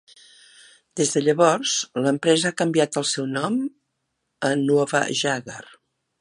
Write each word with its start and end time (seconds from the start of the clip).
Des 1.01 1.11
de 1.17 1.21
llavors, 1.25 1.73
l'empresa 2.05 2.51
ha 2.53 2.57
canviat 2.63 2.99
el 3.03 3.05
seu 3.11 3.29
nom 3.35 3.61
a 4.51 4.53
"Nuova 4.63 5.05
Jager". 5.23 5.61